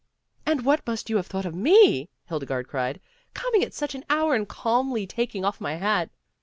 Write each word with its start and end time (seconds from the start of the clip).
"And 0.47 0.65
what 0.65 0.81
must 0.87 1.11
you 1.11 1.17
have 1.17 1.27
thought 1.27 1.45
of 1.45 1.53
me," 1.53 2.09
Hildegarde 2.25 2.67
cried, 2.67 2.99
"coming 3.35 3.63
at 3.63 3.75
such 3.75 3.93
an 3.93 4.03
hour 4.09 4.33
and 4.33 4.49
calmly 4.49 5.05
taking 5.05 5.45
off 5.45 5.61
my 5.61 5.75
hat." 5.75 6.09